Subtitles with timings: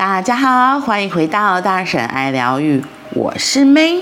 [0.00, 4.00] 大家好，欢迎回到大婶爱疗愈，我是 May。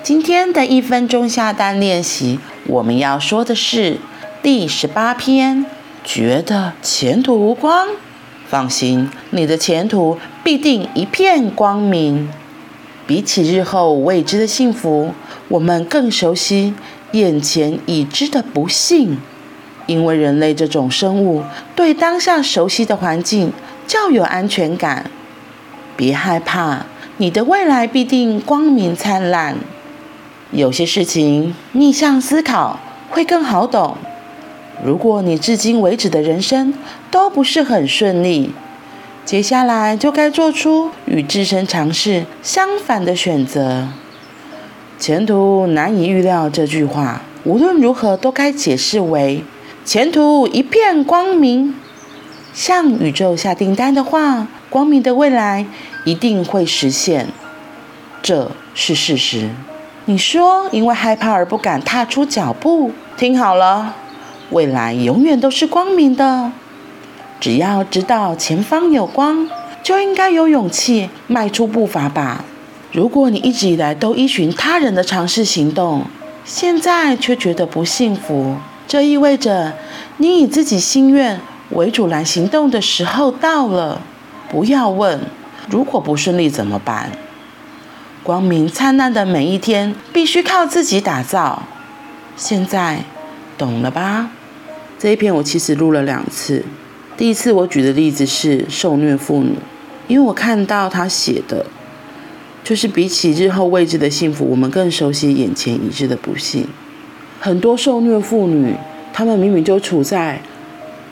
[0.00, 3.98] 今天的一分钟下单练习，我们要说的是
[4.40, 5.66] 第十八篇。
[6.04, 7.88] 觉得前途无光？
[8.46, 12.30] 放心，你的前途必定一片光明。
[13.04, 15.12] 比起日后未知的幸福，
[15.48, 16.72] 我们更熟悉
[17.10, 19.18] 眼前已知的不幸。
[19.86, 21.42] 因为人类这种生物
[21.74, 23.52] 对当下熟悉的环境
[23.88, 25.10] 较有安全感。
[25.96, 26.84] 别害怕，
[27.16, 29.56] 你的未来必定光明灿烂。
[30.52, 32.78] 有些事情逆向思考
[33.10, 33.96] 会更好懂。
[34.84, 36.74] 如果你至今为止的人生
[37.10, 38.52] 都不是很顺利，
[39.24, 43.88] 接下来就该做出与自身尝试相反的选择。
[44.98, 49.42] 前途难以预料这句话，无论如何都该解释为
[49.84, 51.74] 前途一片光明。
[52.52, 54.46] 向宇宙下订单的话。
[54.68, 55.64] 光明的未来
[56.04, 57.28] 一定会实现，
[58.22, 59.50] 这是事实。
[60.06, 63.94] 你说因为害怕而不敢踏出脚步，听好了，
[64.50, 66.52] 未来永远都是光明的。
[67.40, 69.48] 只要知道前方有光，
[69.82, 72.44] 就应该有勇气迈出步伐吧。
[72.92, 76.02] 如果你一直以来都依循他人的尝试行动，
[76.44, 78.56] 现在却觉得不幸福，
[78.88, 79.74] 这意味着
[80.16, 84.00] 你以自己心愿为主来行动的时候到了。
[84.48, 85.20] 不要问，
[85.68, 87.10] 如果不顺利怎么办？
[88.22, 91.62] 光明灿烂的每一天必须靠自己打造。
[92.36, 93.04] 现在
[93.56, 94.30] 懂了吧？
[94.98, 96.64] 这一篇我其实录了两次。
[97.16, 99.56] 第一次我举的例子是受虐妇女，
[100.06, 101.66] 因为我看到他写的，
[102.62, 106.66] 就是比起日后未知的幸福，我们更熟悉眼前已知的不幸。
[107.40, 108.74] 很多受虐妇女，
[109.12, 110.40] 她们明明就处在。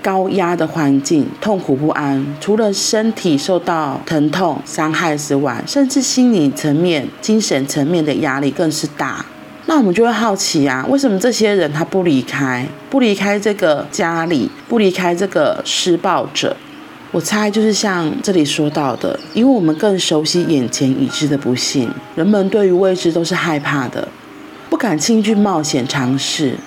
[0.05, 9.25] 高压的环境，痛苦不安，除了身体受到疼痛伤害之外，甚至心理层面、精神层面的压力更是大。
[9.65, 16.55] 那我们就会好奇啊，为什么这些人他不离开，不离开这个家里，不离开这个施暴者？
[17.11, 24.07] 我猜就是像这里说到的，因为我们更熟悉眼前已知的不幸，人们对于未知都是害怕的，
[24.69, 26.59] 不敢轻易冒险尝试。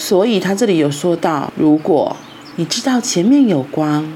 [0.00, 2.16] 所以他这里有说到，如果
[2.54, 4.08] 你知道前面有光，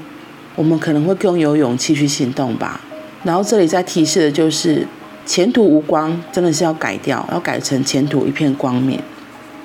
[0.55, 2.79] 我们可能会更有勇气去行动吧。
[3.23, 4.87] 然后这里在提示的就是，
[5.25, 8.97] 前途无光真的是要改掉，要改成前途一片光明。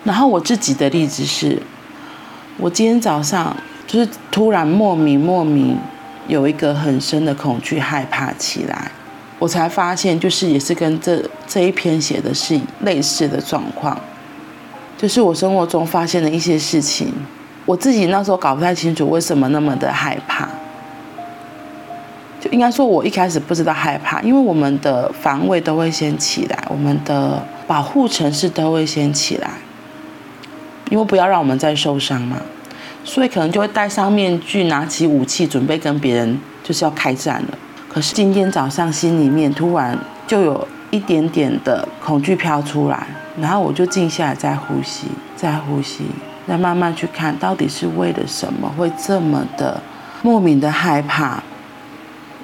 [0.02, 1.56] 然后我自己的例子是，
[2.56, 5.78] 我今天早上就是突然莫名莫名
[6.26, 8.90] 有一个很深的恐惧害怕起来，
[9.38, 13.96] 我才发现就是也是跟这这一篇写的是类似的状况。
[14.98, 17.12] 就是我生活中发现的一些事情，
[17.64, 20.48] 我自己那时候搞不太清楚为什么那么的害怕。
[22.40, 29.50] 就应该说，我一开始不知道害怕，因为我们的防卫都会先起来，我们的保护程式都会先起来，
[30.90, 32.36] 因为不要让我们再受伤嘛，
[33.04, 37.58] 所以可能就会戴上面具，拿起武器，准备跟别人就是要开战了。
[37.88, 43.06] 可是今天早上心里面突然就有一点点的恐惧飘出来。
[43.40, 45.06] 然后我就静下来，再呼吸，
[45.36, 46.04] 再呼吸，
[46.46, 49.80] 再慢慢去看，到底是为了什么会这么的
[50.22, 51.42] 莫名的害怕？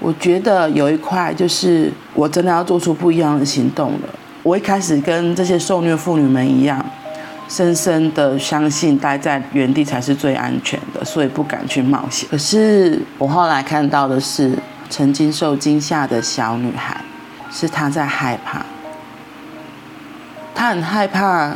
[0.00, 4.08] 我觉得有一块就是我真的要做出不一样的行动了。
[4.42, 6.84] 我一开始跟这些受虐妇女们一样，
[7.48, 12.28] 深深的相信待在原地才是最安全的，所以不敢去冒险。
[12.30, 14.58] 可是我后来看到的是，
[14.90, 17.00] 曾经受惊吓的小女孩，
[17.50, 18.64] 是她在害怕。
[20.64, 21.54] 他很害怕，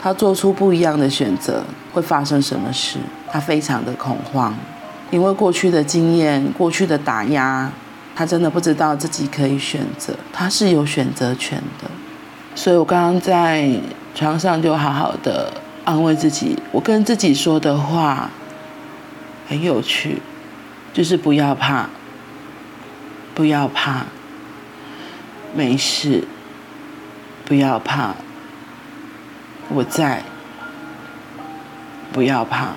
[0.00, 2.96] 他做出不一样的选择会发生什么事？
[3.28, 4.54] 他非常的恐慌，
[5.10, 7.68] 因为过去的经验、过去的打压，
[8.14, 11.90] 他真的不知道自己可以选择，他是有选择权的。
[12.54, 13.68] 所以我刚刚在
[14.14, 15.52] 床上就好好的
[15.84, 18.30] 安慰自己，我跟自己说的话
[19.48, 20.22] 很有趣，
[20.92, 21.88] 就是不要怕，
[23.34, 24.04] 不要怕，
[25.52, 26.22] 没事。
[27.50, 28.14] 不要怕，
[29.70, 30.22] 我在。
[32.12, 32.68] 不要怕，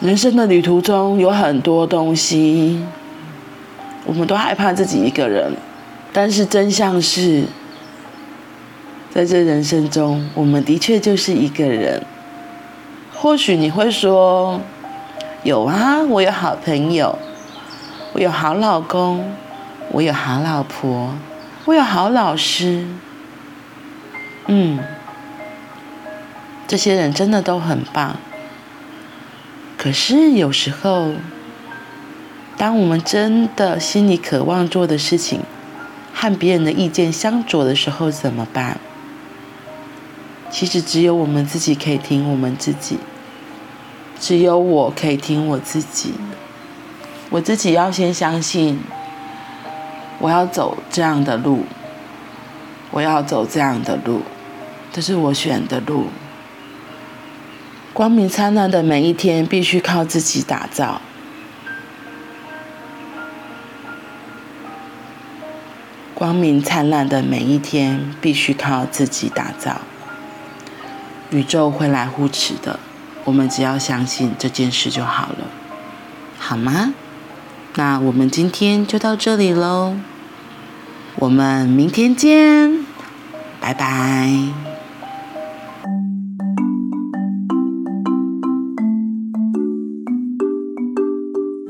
[0.00, 2.84] 人生的旅途中有很多东西，
[4.04, 5.52] 我们都害怕自己一个人。
[6.12, 7.44] 但是真相是，
[9.10, 12.02] 在这人生中，我们的确就是一个人。
[13.14, 14.60] 或许你会说，
[15.44, 17.16] 有啊，我有好朋友，
[18.12, 19.32] 我有好老公，
[19.92, 21.14] 我有好老婆，
[21.66, 22.84] 我有好老师。
[24.48, 24.80] 嗯，
[26.66, 28.16] 这些人真的都很棒。
[29.76, 31.12] 可是有时候，
[32.56, 35.42] 当我们真的心里渴望做的事情，
[36.12, 38.78] 和别人的意见相左的时候怎么办？
[40.50, 42.98] 其实只有我们自己可以听我们自己，
[44.18, 46.14] 只有我可以听我自己。
[47.30, 48.80] 我自己要先相信，
[50.18, 51.64] 我要走这样的路，
[52.90, 54.22] 我要走这样的路，
[54.92, 56.08] 这是我选的路。
[57.92, 61.00] 光明灿烂的每一天，必须靠自己打造。
[66.14, 69.80] 光明灿烂的每一天，必须靠自己打造。
[71.30, 72.80] 宇宙会来护持的，
[73.24, 75.46] 我们只要相信这件事就好了，
[76.38, 76.94] 好吗？
[77.74, 79.96] 那我们今天就到这里喽，
[81.16, 82.84] 我们明天见，
[83.60, 84.77] 拜拜。